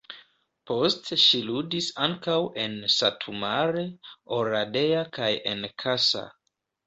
Poste 0.69 1.17
ŝi 1.23 1.41
ludis 1.49 1.89
ankaŭ 2.05 2.37
en 2.63 2.79
Satu 2.95 3.35
Mare, 3.45 3.83
Oradea 4.39 5.03
kaj 5.19 5.31
en 5.53 5.69
Kassa. 5.85 6.27